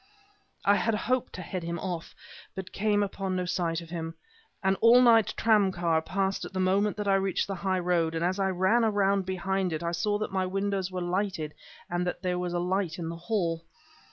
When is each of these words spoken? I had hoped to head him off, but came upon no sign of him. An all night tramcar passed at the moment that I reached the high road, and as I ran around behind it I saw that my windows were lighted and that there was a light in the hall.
I 0.65 0.77
had 0.77 0.95
hoped 0.95 1.33
to 1.33 1.43
head 1.43 1.61
him 1.61 1.77
off, 1.77 2.15
but 2.55 2.71
came 2.71 3.03
upon 3.03 3.35
no 3.35 3.45
sign 3.45 3.75
of 3.83 3.91
him. 3.91 4.15
An 4.63 4.73
all 4.77 4.99
night 4.99 5.35
tramcar 5.37 6.01
passed 6.01 6.43
at 6.43 6.53
the 6.53 6.59
moment 6.59 6.97
that 6.97 7.07
I 7.07 7.13
reached 7.13 7.45
the 7.45 7.53
high 7.53 7.77
road, 7.77 8.15
and 8.15 8.25
as 8.25 8.39
I 8.39 8.49
ran 8.49 8.83
around 8.83 9.27
behind 9.27 9.73
it 9.73 9.83
I 9.83 9.91
saw 9.91 10.17
that 10.17 10.33
my 10.33 10.47
windows 10.47 10.89
were 10.91 11.01
lighted 11.01 11.53
and 11.87 12.07
that 12.07 12.23
there 12.23 12.39
was 12.39 12.53
a 12.53 12.57
light 12.57 12.97
in 12.97 13.09
the 13.09 13.15
hall. 13.15 13.63